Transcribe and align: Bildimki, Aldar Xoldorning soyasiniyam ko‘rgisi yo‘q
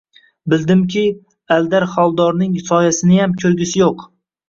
Bildimki, 0.53 1.03
Aldar 1.57 1.87
Xoldorning 1.93 2.59
soyasiniyam 2.73 3.41
ko‘rgisi 3.45 3.87
yo‘q 3.89 4.13